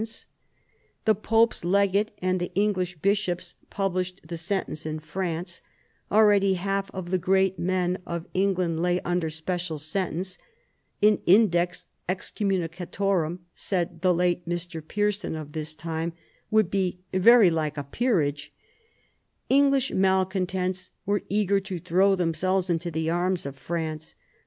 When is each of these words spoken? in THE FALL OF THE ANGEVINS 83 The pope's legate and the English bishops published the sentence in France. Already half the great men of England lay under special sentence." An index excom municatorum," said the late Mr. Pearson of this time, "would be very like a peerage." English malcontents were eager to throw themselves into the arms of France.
in 0.01 0.05
THE 0.05 0.09
FALL 0.09 0.13
OF 0.13 0.19
THE 0.19 0.45
ANGEVINS 0.47 1.05
83 1.05 1.05
The 1.05 1.27
pope's 1.27 1.63
legate 1.63 2.11
and 2.23 2.39
the 2.39 2.53
English 2.55 2.97
bishops 3.03 3.55
published 3.69 4.21
the 4.27 4.35
sentence 4.35 4.85
in 4.87 4.97
France. 4.97 5.61
Already 6.11 6.55
half 6.55 6.89
the 6.91 7.19
great 7.19 7.59
men 7.59 7.99
of 8.07 8.25
England 8.33 8.79
lay 8.81 8.99
under 9.01 9.29
special 9.29 9.77
sentence." 9.77 10.39
An 11.03 11.19
index 11.27 11.85
excom 12.09 12.47
municatorum," 12.47 13.41
said 13.53 14.01
the 14.01 14.11
late 14.11 14.49
Mr. 14.49 14.81
Pearson 14.87 15.35
of 15.35 15.51
this 15.51 15.75
time, 15.75 16.13
"would 16.49 16.71
be 16.71 16.97
very 17.13 17.51
like 17.51 17.77
a 17.77 17.83
peerage." 17.83 18.51
English 19.49 19.91
malcontents 19.91 20.89
were 21.05 21.21
eager 21.29 21.59
to 21.59 21.77
throw 21.77 22.15
themselves 22.15 22.71
into 22.71 22.89
the 22.89 23.11
arms 23.11 23.45
of 23.45 23.55
France. 23.55 24.15